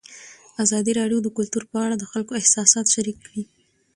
ازادي 0.63 0.91
راډیو 0.99 1.19
د 1.23 1.27
کلتور 1.37 1.63
په 1.71 1.77
اړه 1.85 1.95
د 1.97 2.03
خلکو 2.11 2.33
احساسات 2.41 2.85
شریک 2.93 3.17
کړي. 3.25 3.41